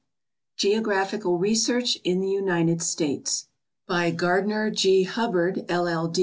GEOGRAPHICAL 0.57 1.37
RESEARCH 1.37 1.97
IN 2.03 2.21
THE 2.21 2.29
UNITED 2.29 2.81
STATES* 2.81 3.49
By 3.85 4.09
Gardiner 4.09 4.71
G. 4.71 5.03
Hubbard, 5.03 5.63
LL. 5.71 6.11